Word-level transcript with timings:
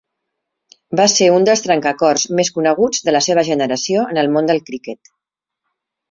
Va 0.99 1.03
ser 1.15 1.25
un 1.33 1.43
dels 1.49 1.61
trencacors 1.65 2.23
més 2.39 2.49
coneguts 2.55 3.03
de 3.09 3.13
la 3.15 3.21
seva 3.25 3.43
generació 3.51 4.07
en 4.15 4.21
el 4.23 4.31
món 4.37 4.49
del 4.53 4.63
criquet. 4.71 5.13